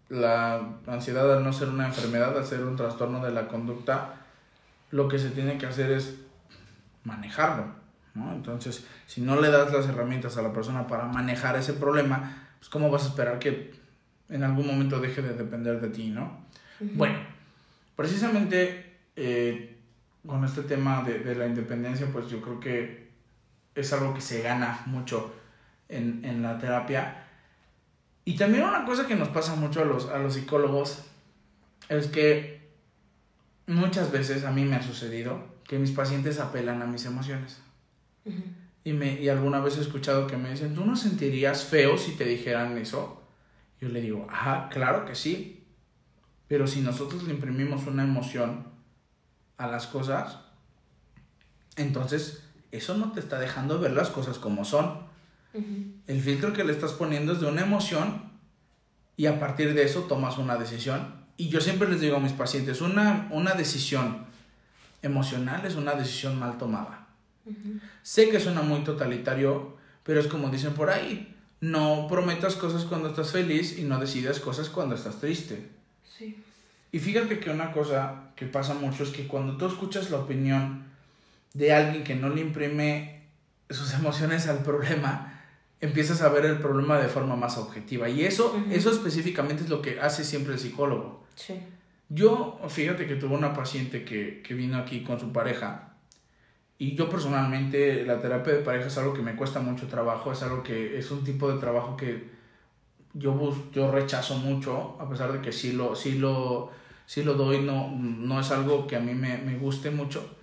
[0.08, 4.26] la ansiedad al no ser una enfermedad, al ser un trastorno de la conducta,
[4.90, 6.16] lo que se tiene que hacer es
[7.04, 7.66] manejarlo,
[8.14, 8.32] ¿no?
[8.32, 12.68] Entonces, si no le das las herramientas a la persona para manejar ese problema, pues
[12.68, 13.72] cómo vas a esperar que
[14.28, 16.44] en algún momento deje de depender de ti, ¿no?
[16.80, 17.18] Bueno,
[17.96, 19.76] precisamente eh,
[20.26, 23.11] con este tema de, de, la independencia, pues yo creo que
[23.74, 25.35] es algo que se gana mucho
[25.88, 27.26] en, en la terapia.
[28.24, 31.05] Y también una cosa que nos pasa mucho a los, a los psicólogos
[31.88, 32.62] es que
[33.66, 37.61] muchas veces a mí me ha sucedido que mis pacientes apelan a mis emociones.
[38.85, 42.12] y, me, y alguna vez he escuchado que me dicen, ¿tú no sentirías feo si
[42.12, 43.22] te dijeran eso?
[43.81, 45.62] Yo le digo, ajá, claro que sí.
[46.52, 48.66] Pero si nosotros le imprimimos una emoción
[49.56, 50.36] a las cosas,
[51.76, 54.98] entonces eso no te está dejando ver las cosas como son.
[55.54, 58.32] El filtro que le estás poniendo es de una emoción
[59.16, 62.32] y a partir de eso tomas una decisión y yo siempre les digo a mis
[62.32, 64.26] pacientes, una, una decisión
[65.00, 67.06] emocional es una decisión mal tomada.
[68.02, 73.08] Sé que suena muy totalitario, pero es como dicen por ahí, no prometas cosas cuando
[73.08, 75.80] estás feliz y no decidas cosas cuando estás triste.
[76.22, 76.37] Sí.
[76.92, 80.85] Y fíjate que una cosa que pasa mucho es que cuando tú escuchas la opinión
[81.54, 83.22] de alguien que no le imprime
[83.70, 85.40] sus emociones al problema,
[85.80, 88.08] empiezas a ver el problema de forma más objetiva.
[88.08, 91.24] Y eso, eso específicamente es lo que hace siempre el psicólogo.
[91.35, 91.54] Sí.
[92.08, 95.94] Yo, fíjate que tuve una paciente que, que vino aquí con su pareja.
[96.78, 100.42] Y yo personalmente, la terapia de pareja es algo que me cuesta mucho trabajo, es
[100.42, 102.41] algo que es un tipo de trabajo que
[103.14, 106.70] yo, yo rechazo mucho, a pesar de que sí lo, sí lo,
[107.07, 110.37] sí lo doy, no, no es algo que a mí me, me guste mucho.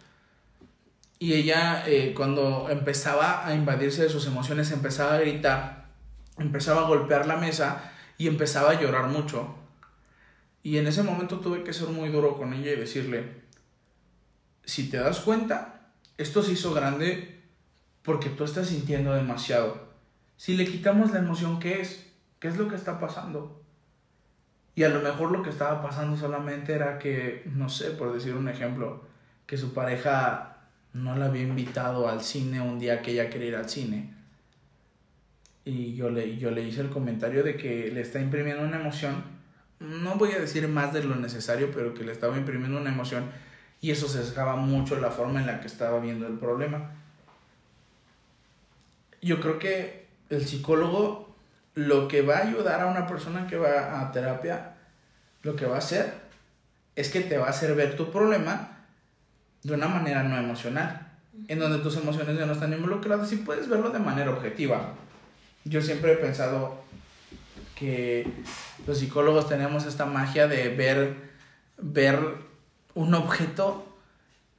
[1.18, 5.88] Y ella, eh, cuando empezaba a invadirse de sus emociones, empezaba a gritar,
[6.38, 9.56] empezaba a golpear la mesa y empezaba a llorar mucho.
[10.64, 13.42] Y en ese momento tuve que ser muy duro con ella y decirle,
[14.64, 17.42] si te das cuenta, esto se hizo grande
[18.04, 19.90] porque tú estás sintiendo demasiado.
[20.38, 22.09] Si le quitamos la emoción, ¿qué es?
[22.40, 23.62] ¿Qué es lo que está pasando?
[24.76, 28.34] Y a lo mejor lo que estaba pasando solamente era que, no sé, por decir
[28.34, 29.04] un ejemplo,
[29.46, 30.58] que su pareja
[30.94, 34.14] no la había invitado al cine un día que ella quería ir al cine.
[35.66, 39.24] Y yo le, yo le hice el comentario de que le está imprimiendo una emoción.
[39.80, 43.30] No voy a decir más de lo necesario, pero que le estaba imprimiendo una emoción.
[43.82, 46.92] Y eso sesgaba mucho la forma en la que estaba viendo el problema.
[49.22, 51.29] Yo creo que el psicólogo
[51.80, 54.76] lo que va a ayudar a una persona que va a terapia,
[55.44, 56.14] lo que va a hacer
[56.96, 58.86] es que te va a hacer ver tu problema
[59.64, 61.08] de una manera no emocional,
[61.48, 64.94] en donde tus emociones ya no están involucradas y puedes verlo de manera objetiva.
[65.64, 66.84] Yo siempre he pensado
[67.76, 68.28] que
[68.86, 71.16] los psicólogos tenemos esta magia de ver,
[71.78, 72.20] ver
[72.94, 73.86] un objeto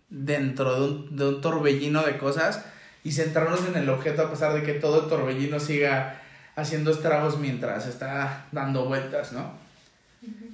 [0.09, 2.64] dentro de un, de un torbellino de cosas
[3.04, 6.19] y centrarnos en el objeto a pesar de que todo el torbellino siga
[6.56, 9.52] haciendo estragos mientras está dando vueltas, ¿no?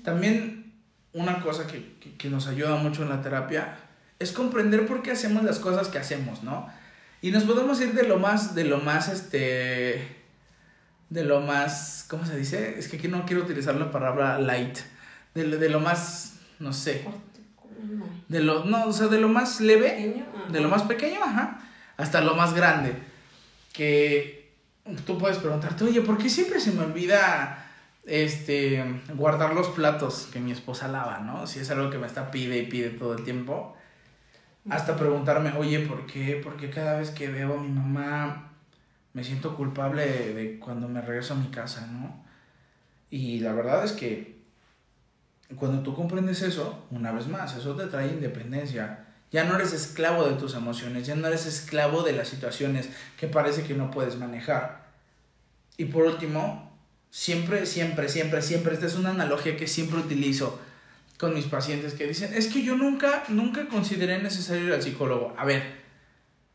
[0.05, 0.73] También
[1.13, 3.77] una cosa que, que, nos ayuda mucho en la terapia
[4.19, 6.69] es comprender por qué hacemos las cosas que hacemos, ¿no?
[7.23, 10.07] Y nos podemos ir de lo más, de lo más, este,
[11.11, 12.79] de lo más, ¿cómo se dice?
[12.79, 14.79] Es que aquí no quiero utilizar la palabra light,
[15.35, 17.05] de, de lo más, no sé,
[18.29, 21.61] de lo, no, o sea, de lo más leve, de lo más pequeño, ajá,
[21.97, 22.95] hasta lo más grande,
[23.73, 24.36] que
[25.05, 27.67] tú puedes preguntarte, oye, ¿por qué siempre se me olvida
[28.07, 31.47] este, guardar los platos que mi esposa lava, ¿no?
[31.47, 33.77] Si es algo que me está pide y pide todo el tiempo.
[34.71, 36.41] Hasta preguntarme, oye, ¿por qué?
[36.43, 38.53] Porque cada vez que veo a mi mamá
[39.13, 42.25] me siento culpable de, cuando me regreso a mi casa, ¿no?
[43.11, 44.37] Y la verdad es que
[45.57, 49.06] cuando tú comprendes eso, una vez más, eso te trae independencia.
[49.37, 52.89] Ya no eres esclavo de tus emociones, ya no eres esclavo de las situaciones
[53.21, 54.87] que parece que no puedes manejar.
[55.77, 56.73] Y por último,
[57.11, 60.59] siempre, siempre, siempre, siempre, esta es una analogía que siempre utilizo
[61.19, 65.35] con mis pacientes que dicen, es que yo nunca, nunca consideré necesario ir al psicólogo.
[65.37, 65.65] A ver,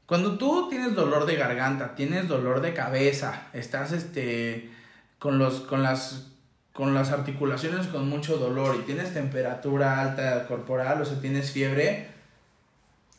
[0.07, 4.71] cuando tú tienes dolor de garganta, tienes dolor de cabeza, estás este,
[5.19, 6.31] con, los, con, las,
[6.73, 12.20] con las articulaciones con mucho dolor y tienes temperatura alta corporal, o sea, tienes fiebre,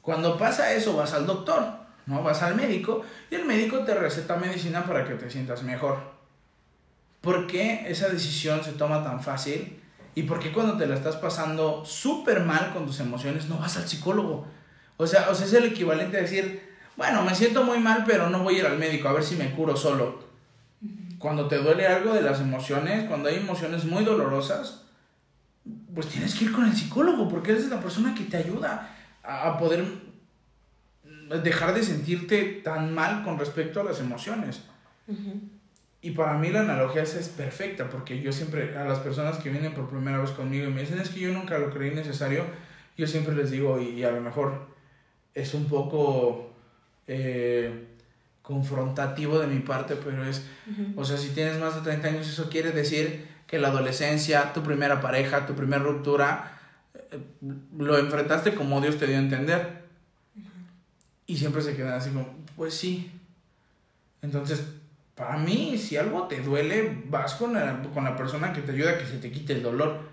[0.03, 1.65] cuando pasa eso, vas al doctor,
[2.07, 2.23] ¿no?
[2.25, 5.99] Vas al médico y el médico te receta medicina para que te sientas mejor.
[7.21, 9.81] ¿Por qué esa decisión se toma tan fácil?
[10.17, 13.77] ¿Y por qué cuando te la estás pasando súper mal con tus emociones no vas
[13.77, 14.45] al psicólogo?
[14.97, 18.29] O sea, o sea, es el equivalente a decir, bueno, me siento muy mal, pero
[18.29, 20.25] no voy a ir al médico a ver si me curo solo.
[21.19, 24.83] Cuando te duele algo de las emociones, cuando hay emociones muy dolorosas,
[25.95, 28.97] pues tienes que ir con el psicólogo porque él es la persona que te ayuda
[29.23, 29.85] a poder
[31.43, 34.63] dejar de sentirte tan mal con respecto a las emociones.
[36.01, 39.73] Y para mí la analogía es perfecta, porque yo siempre, a las personas que vienen
[39.73, 42.45] por primera vez conmigo y me dicen, es que yo nunca lo creí necesario,
[42.97, 44.67] yo siempre les digo, y, a lo mejor
[45.35, 46.51] es un poco
[47.07, 47.87] eh,
[48.43, 50.45] confrontativo de mi parte, pero es,
[50.97, 54.63] o sea, si tienes más de 30 años, eso quiere decir que la adolescencia, tu
[54.63, 56.59] primera pareja, tu primera ruptura,
[57.77, 59.83] lo enfrentaste como Dios te dio a entender.
[61.27, 62.27] Y siempre se quedan así como,
[62.57, 63.11] pues sí.
[64.23, 64.65] Entonces,
[65.15, 68.93] para mí, si algo te duele, vas con la, con la persona que te ayuda
[68.93, 70.11] a que se te quite el dolor.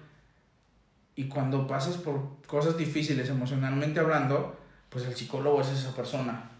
[1.15, 4.57] Y cuando pasas por cosas difíciles emocionalmente hablando,
[4.89, 6.51] pues el psicólogo es esa persona.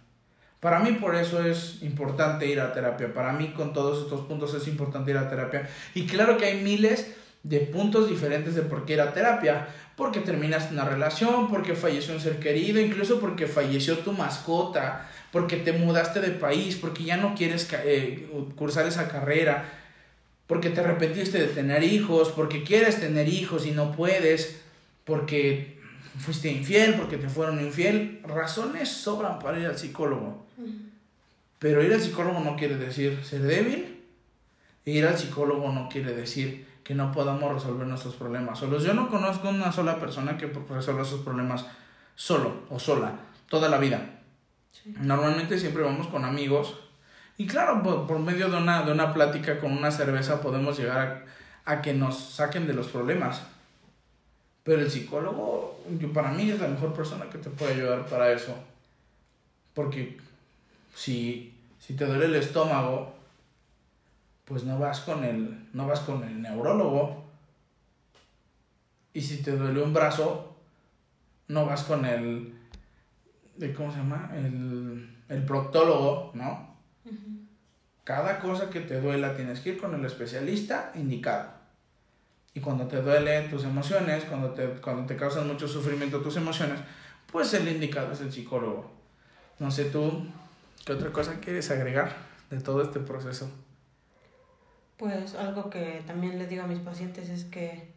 [0.60, 3.14] Para mí por eso es importante ir a terapia.
[3.14, 5.70] Para mí con todos estos puntos es importante ir a terapia.
[5.96, 9.68] Y claro que hay miles de puntos diferentes de por qué ir a terapia
[10.00, 15.58] porque terminaste una relación, porque falleció un ser querido, incluso porque falleció tu mascota, porque
[15.58, 19.70] te mudaste de país, porque ya no quieres eh, cursar esa carrera,
[20.48, 24.62] porque te arrepentiste de tener hijos, porque quieres tener hijos y no puedes,
[25.04, 25.78] porque
[26.18, 28.22] fuiste infiel, porque te fueron infiel.
[28.24, 30.46] Razones sobran para ir al psicólogo.
[31.60, 34.00] Pero ir al psicólogo no quiere decir ser débil.
[34.86, 38.84] Ir al psicólogo no quiere decir que no podamos resolver nuestros problemas solos.
[38.84, 41.68] Yo no conozco una sola persona que resuelva esos problemas
[42.16, 43.12] solo o sola,
[43.48, 44.22] toda la vida.
[44.86, 46.80] Normalmente siempre vamos con amigos.
[47.38, 51.28] Y claro, por, medio de una, de una plática con una cerveza podemos llegar
[51.64, 53.44] a, a que nos saquen de los problemas.
[54.64, 58.32] Pero el psicólogo, yo, para mí es la mejor persona que te puede ayudar para
[58.32, 58.56] eso.
[59.76, 60.18] Porque
[60.96, 63.19] si, si te duele el estómago,
[64.50, 67.24] pues no vas con el, no vas con el neurólogo.
[69.14, 70.58] Y si te duele un brazo,
[71.48, 72.56] no vas con el,
[73.78, 74.32] ¿cómo se llama?
[74.36, 76.68] El, el proctólogo, ¿no?
[78.04, 81.52] Cada cosa que te duela tienes que ir con el especialista indicado.
[82.56, 86.80] Y cuando te duelen tus emociones, cuando te, cuando te causan mucho sufrimiento tus emociones,
[87.32, 88.92] pues el indicado es el psicólogo.
[89.60, 90.26] No sé tú,
[90.86, 92.16] ¿qué otra cosa quieres agregar
[92.50, 93.52] de todo este proceso?
[95.00, 97.94] Pues algo que también le digo a mis pacientes es que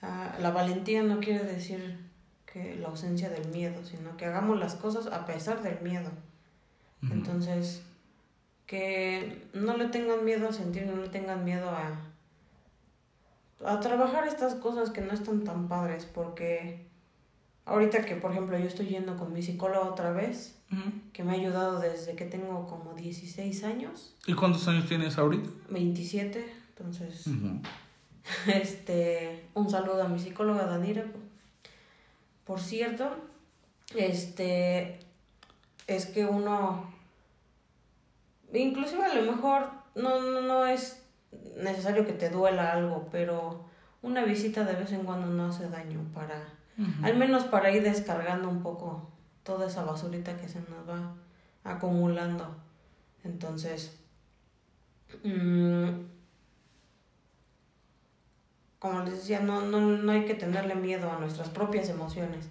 [0.00, 2.00] ah, la valentía no quiere decir
[2.50, 6.10] que la ausencia del miedo, sino que hagamos las cosas a pesar del miedo.
[7.02, 7.82] Entonces,
[8.66, 12.00] que no le tengan miedo a sentir, no le tengan miedo a,
[13.64, 16.89] a trabajar estas cosas que no están tan padres, porque
[17.70, 20.56] ahorita que, por ejemplo, yo estoy yendo con mi psicóloga otra vez,
[21.12, 24.14] que me ha ayudado desde que tengo como 16 años.
[24.26, 25.48] ¿Y cuántos años tienes ahorita?
[25.68, 27.26] 27, entonces,
[28.46, 31.04] este, un saludo a mi psicóloga Danira.
[32.44, 33.16] Por cierto,
[33.94, 34.98] este,
[35.86, 36.92] es que uno,
[38.52, 41.02] inclusive a lo mejor no, no, no es
[41.56, 43.64] necesario que te duela algo, pero
[44.02, 46.59] una visita de vez en cuando no hace daño para,
[47.02, 49.10] al menos para ir descargando un poco
[49.42, 51.14] toda esa basurita que se nos va
[51.64, 52.56] acumulando.
[53.22, 53.98] Entonces,
[55.22, 55.88] mm,
[58.78, 62.48] como les decía, no, no, no hay que tenerle miedo a nuestras propias emociones.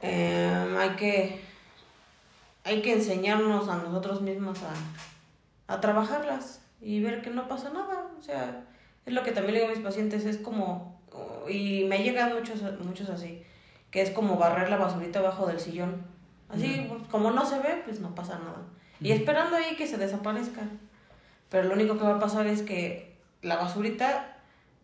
[0.00, 1.40] Em, hay que
[2.64, 8.10] hay que enseñarnos a nosotros mismos a, a trabajarlas y ver que no pasa nada.
[8.18, 8.64] O sea,
[9.06, 10.95] es lo que también le digo a mis pacientes, es como,
[11.48, 13.44] y me llegan muchos, muchos así,
[13.90, 16.04] que es como barrer la basurita abajo del sillón.
[16.48, 18.62] Así, pues, como no se ve, pues no pasa nada.
[19.00, 20.62] Y esperando ahí que se desaparezca.
[21.50, 24.36] Pero lo único que va a pasar es que la basurita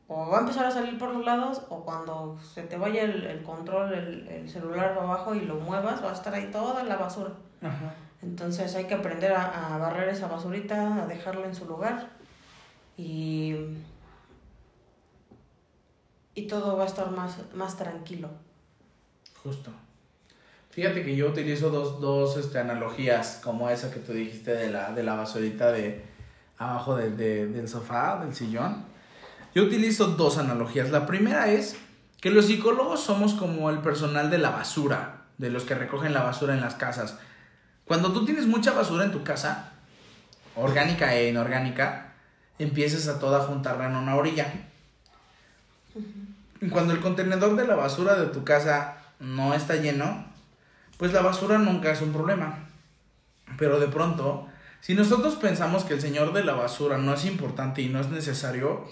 [0.09, 3.25] o va a empezar a salir por los lados o cuando se te vaya el,
[3.25, 6.97] el control, el, el celular abajo y lo muevas, va a estar ahí toda la
[6.97, 7.31] basura.
[7.63, 7.95] Ajá.
[8.23, 12.09] Entonces hay que aprender a, a, barrer esa basurita, a dejarla en su lugar
[12.97, 13.57] y,
[16.35, 18.31] y todo va a estar más, más tranquilo.
[19.43, 19.71] Justo.
[20.71, 24.93] Fíjate que yo utilizo dos, dos este, analogías como esa que tú dijiste de la,
[24.93, 26.03] de la basurita de
[26.57, 28.85] abajo de, de, del sofá, del sillón.
[29.55, 30.91] Yo utilizo dos analogías.
[30.91, 31.77] La primera es
[32.21, 36.23] que los psicólogos somos como el personal de la basura, de los que recogen la
[36.23, 37.19] basura en las casas.
[37.85, 39.73] Cuando tú tienes mucha basura en tu casa,
[40.57, 42.15] orgánica e inorgánica,
[42.59, 44.71] empiezas a toda juntarla en una orilla.
[46.71, 50.27] Cuando el contenedor de la basura de tu casa no está lleno,
[50.97, 52.69] pues la basura nunca es un problema.
[53.59, 54.47] Pero de pronto,
[54.81, 58.11] si nosotros pensamos que el señor de la basura no es importante y no es
[58.11, 58.87] necesario,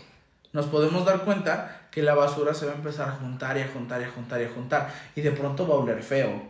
[0.53, 3.69] nos podemos dar cuenta que la basura se va a empezar a juntar y a
[3.69, 4.95] juntar y a juntar y a juntar.
[5.15, 6.43] Y de pronto va a oler feo.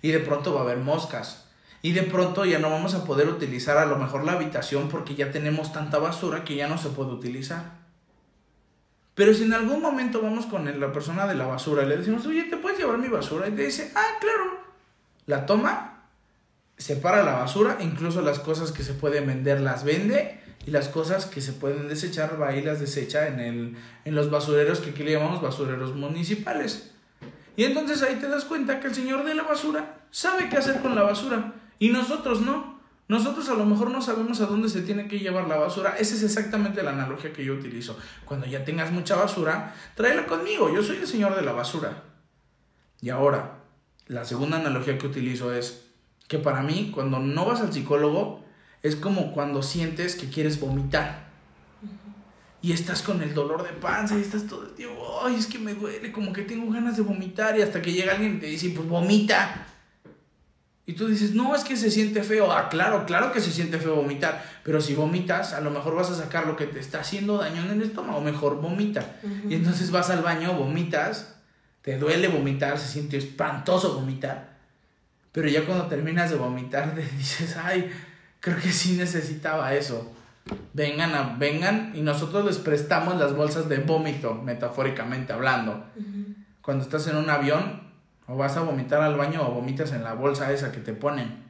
[0.00, 1.46] Y de pronto va a haber moscas.
[1.82, 5.16] Y de pronto ya no vamos a poder utilizar a lo mejor la habitación porque
[5.16, 7.87] ya tenemos tanta basura que ya no se puede utilizar.
[9.18, 12.24] Pero si en algún momento vamos con la persona de la basura y le decimos,
[12.24, 13.48] oye, ¿te puedes llevar mi basura?
[13.48, 14.60] Y te dice, ah, claro.
[15.26, 16.04] La toma,
[16.76, 21.26] separa la basura, incluso las cosas que se pueden vender las vende y las cosas
[21.26, 25.02] que se pueden desechar va y las desecha en, el, en los basureros que aquí
[25.02, 26.92] le llamamos basureros municipales.
[27.56, 30.80] Y entonces ahí te das cuenta que el señor de la basura sabe qué hacer
[30.80, 32.77] con la basura y nosotros no.
[33.08, 35.96] Nosotros a lo mejor no sabemos a dónde se tiene que llevar la basura.
[35.98, 37.98] Esa es exactamente la analogía que yo utilizo.
[38.26, 40.72] Cuando ya tengas mucha basura, tráela conmigo.
[40.72, 42.02] Yo soy el señor de la basura.
[43.00, 43.60] Y ahora,
[44.08, 45.86] la segunda analogía que utilizo es
[46.28, 48.44] que para mí, cuando no vas al psicólogo,
[48.82, 51.28] es como cuando sientes que quieres vomitar.
[52.60, 55.60] Y estás con el dolor de panza y estás todo el tiempo, ay, es que
[55.60, 57.58] me duele, como que tengo ganas de vomitar.
[57.58, 59.67] Y hasta que llega alguien y te dice, pues vomita.
[60.88, 62.50] Y tú dices, no, es que se siente feo.
[62.50, 64.42] Ah, claro, claro que se siente feo vomitar.
[64.64, 67.62] Pero si vomitas, a lo mejor vas a sacar lo que te está haciendo daño
[67.62, 68.22] en el estómago.
[68.22, 69.16] Mejor vomita.
[69.46, 71.34] Y entonces vas al baño, vomitas.
[71.82, 74.56] te duele vomitar, se siente espantoso vomitar,
[75.30, 77.90] pero ya cuando terminas de vomitar te dices, ay,
[78.40, 80.10] creo que sí necesitaba eso.
[80.72, 85.84] Vengan, a, vengan y nosotros les prestamos las bolsas de vómito, metafóricamente hablando.
[86.62, 87.87] Cuando estás en un avión
[88.28, 91.44] o vas a vomitar al baño o vomitas en la bolsa esa que te ponen.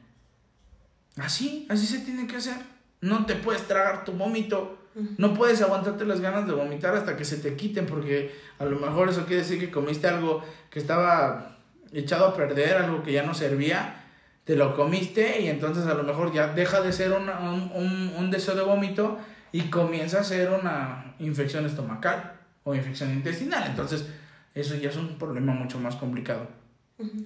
[1.17, 2.55] Así, así se tiene que hacer.
[3.01, 4.77] No te puedes tragar tu vómito.
[5.17, 8.79] No puedes aguantarte las ganas de vomitar hasta que se te quiten porque a lo
[8.79, 11.57] mejor eso quiere decir que comiste algo que estaba
[11.93, 14.03] echado a perder, algo que ya no servía,
[14.43, 18.31] te lo comiste y entonces a lo mejor ya deja de ser un, un, un
[18.31, 19.19] deseo de vómito
[19.51, 23.65] y comienza a ser una infección estomacal o infección intestinal.
[23.67, 24.05] Entonces
[24.53, 26.58] eso ya es un problema mucho más complicado.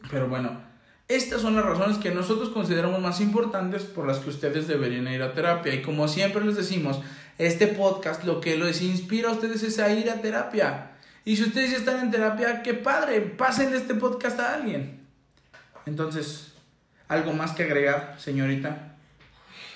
[0.09, 0.61] Pero bueno,
[1.07, 5.21] estas son las razones que nosotros consideramos más importantes por las que ustedes deberían ir
[5.21, 5.73] a terapia.
[5.73, 7.01] Y como siempre les decimos,
[7.37, 10.91] este podcast lo que les inspira a ustedes es a ir a terapia.
[11.25, 14.99] Y si ustedes ya están en terapia, qué padre, pasen este podcast a alguien.
[15.85, 16.53] Entonces,
[17.07, 18.95] ¿algo más que agregar, señorita?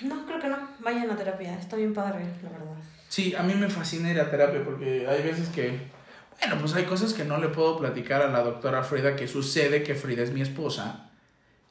[0.00, 0.58] No, creo que no.
[0.80, 2.76] Vayan a terapia, está bien padre, la verdad.
[3.08, 5.78] Sí, a mí me fascina ir a terapia porque hay veces que,
[6.40, 9.82] bueno, pues hay cosas que no le puedo platicar a la doctora Frida, que sucede
[9.82, 11.10] que Frida es mi esposa.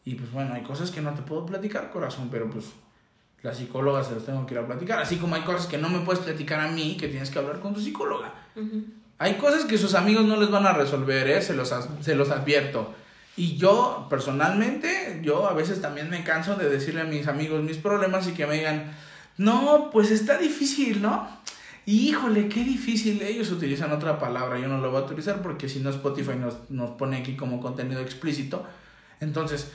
[0.03, 2.65] Y pues bueno, hay cosas que no te puedo platicar, corazón, pero pues
[3.43, 4.99] la psicóloga se las tengo que ir a platicar.
[4.99, 7.59] Así como hay cosas que no me puedes platicar a mí, que tienes que hablar
[7.59, 8.33] con tu psicóloga.
[9.19, 11.41] Hay cosas que sus amigos no les van a resolver, ¿eh?
[11.41, 12.93] se, los, se los advierto.
[13.35, 17.77] Y yo, personalmente, yo a veces también me canso de decirle a mis amigos mis
[17.77, 18.91] problemas y que me digan,
[19.37, 21.27] no, pues está difícil, ¿no?
[21.87, 23.21] Híjole, qué difícil.
[23.21, 26.69] Ellos utilizan otra palabra, yo no lo voy a utilizar porque si no Spotify nos,
[26.69, 28.65] nos pone aquí como contenido explícito.
[29.21, 29.71] Entonces,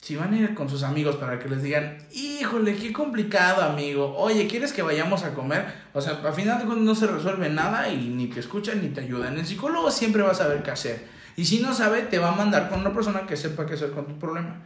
[0.00, 4.14] si van a ir con sus amigos para que les digan, híjole, qué complicado, amigo.
[4.16, 5.64] Oye, ¿quieres que vayamos a comer?
[5.94, 8.88] O sea, al final de cuentas no se resuelve nada y ni te escuchan ni
[8.88, 9.38] te ayudan.
[9.38, 11.06] El psicólogo siempre va a saber qué hacer.
[11.36, 13.92] Y si no sabe, te va a mandar con una persona que sepa qué hacer
[13.92, 14.62] con tu problema.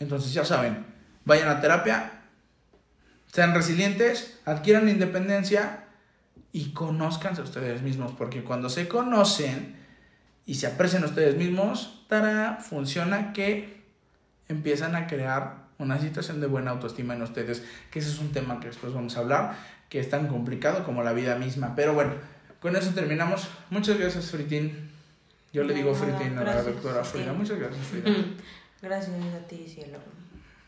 [0.00, 0.86] Entonces, ya saben,
[1.26, 2.22] vayan a terapia,
[3.30, 5.85] sean resilientes, adquieran independencia
[6.56, 8.12] y conozcanse a ustedes mismos.
[8.16, 9.76] Porque cuando se conocen
[10.46, 12.56] y se aprecian a ustedes mismos, ¡tará!
[12.62, 13.82] funciona que
[14.48, 18.58] empiezan a crear una situación de buena autoestima en ustedes, que ese es un tema
[18.58, 19.54] que después vamos a hablar,
[19.90, 21.74] que es tan complicado como la vida misma.
[21.76, 22.14] Pero bueno,
[22.62, 23.50] con eso terminamos.
[23.68, 24.90] Muchas gracias, Fritín.
[25.52, 27.34] Yo le digo Fritín a la doctora Frida.
[27.34, 28.16] Muchas gracias, Frida.
[28.80, 29.98] Gracias a ti, cielo.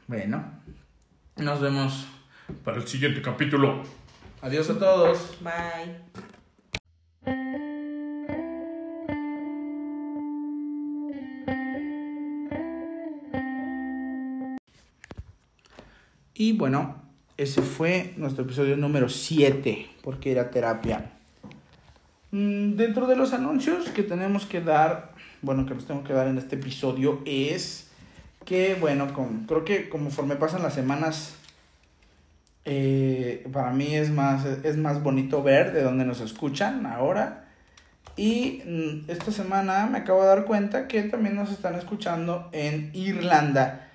[0.06, 0.42] Bueno,
[1.36, 2.06] nos vemos
[2.62, 3.84] para el siguiente capítulo.
[4.40, 5.36] Adiós a todos.
[5.40, 5.96] Bye.
[16.34, 17.02] Y bueno,
[17.36, 21.10] ese fue nuestro episodio número 7, porque era terapia.
[22.30, 26.28] Mm, dentro de los anuncios que tenemos que dar, bueno, que nos tengo que dar
[26.28, 27.90] en este episodio es
[28.44, 31.37] que, bueno, con, creo que conforme pasan las semanas,
[32.70, 37.46] eh, para mí es más, es más bonito ver de dónde nos escuchan ahora.
[38.14, 42.90] Y mm, esta semana me acabo de dar cuenta que también nos están escuchando en
[42.92, 43.88] Irlanda.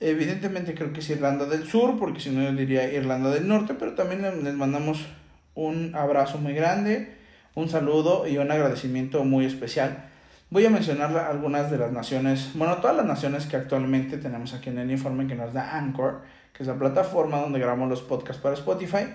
[0.00, 3.74] Evidentemente creo que es Irlanda del Sur, porque si no yo diría Irlanda del Norte,
[3.78, 5.06] pero también les mandamos
[5.54, 7.14] un abrazo muy grande,
[7.54, 10.06] un saludo y un agradecimiento muy especial.
[10.50, 14.70] Voy a mencionar algunas de las naciones, bueno, todas las naciones que actualmente tenemos aquí
[14.70, 16.22] en el informe que nos da Anchor,
[16.58, 19.06] que es la plataforma donde grabamos los podcasts para Spotify,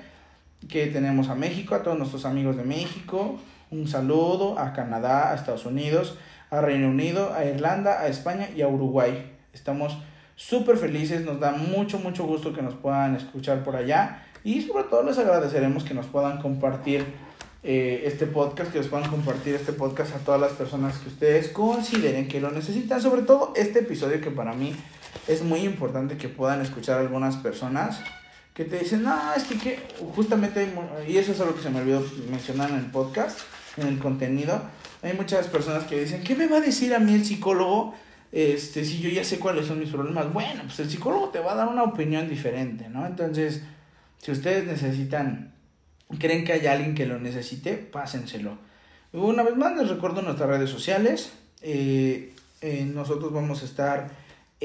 [0.70, 3.38] que tenemos a México, a todos nuestros amigos de México,
[3.70, 6.18] un saludo a Canadá, a Estados Unidos,
[6.50, 9.30] a Reino Unido, a Irlanda, a España y a Uruguay.
[9.52, 9.98] Estamos
[10.38, 14.86] súper felices, nos da mucho, mucho gusto que nos puedan escuchar por allá y sobre
[14.86, 17.04] todo les agradeceremos que nos puedan compartir
[17.62, 21.50] eh, este podcast, que nos puedan compartir este podcast a todas las personas que ustedes
[21.50, 24.74] consideren que lo necesitan, sobre todo este episodio que para mí
[25.28, 28.00] es muy importante que puedan escuchar algunas personas
[28.54, 29.80] que te dicen, no, es que, que
[30.16, 30.72] justamente,
[31.08, 33.40] y eso es algo que se me olvidó mencionar en el podcast,
[33.78, 34.62] en el contenido,
[35.02, 37.96] hay muchas personas que dicen, ¿qué me va a decir a mí el psicólogo
[38.34, 41.52] este, si yo ya sé cuáles son mis problemas, bueno, pues el psicólogo te va
[41.52, 43.06] a dar una opinión diferente, ¿no?
[43.06, 43.62] Entonces,
[44.18, 45.54] si ustedes necesitan,
[46.18, 48.58] creen que hay alguien que lo necesite, pásenselo.
[49.12, 51.32] Una vez más les recuerdo nuestras redes sociales.
[51.62, 54.10] Eh, eh, nosotros vamos a estar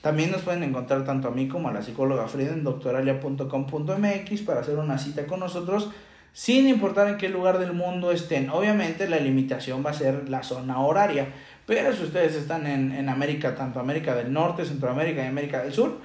[0.00, 4.60] También nos pueden encontrar tanto a mí como a la psicóloga Frida en doctoralia.com.mx para
[4.60, 5.90] hacer una cita con nosotros
[6.32, 8.48] sin importar en qué lugar del mundo estén.
[8.48, 11.26] Obviamente la limitación va a ser la zona horaria,
[11.66, 15.74] Pero si ustedes están en, en América, tanto América del Norte, Centroamérica y América del
[15.74, 15.98] Sur,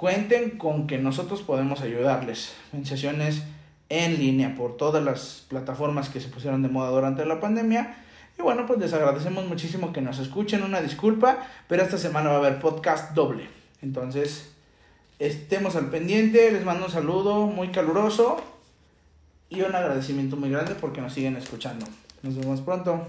[0.00, 2.84] cuenten con que nosotros podemos ayudarles en
[3.90, 7.98] en línea por todas las plataformas que se pusieron de moda durante la pandemia.
[8.38, 10.62] Y bueno, pues les agradecemos muchísimo que nos escuchen.
[10.62, 13.46] Una disculpa, pero esta semana va a haber podcast doble.
[13.82, 14.52] Entonces,
[15.18, 16.50] estemos al pendiente.
[16.50, 18.42] Les mando un saludo muy caluroso
[19.50, 21.84] y un agradecimiento muy grande porque nos siguen escuchando.
[22.22, 23.06] Nos vemos pronto.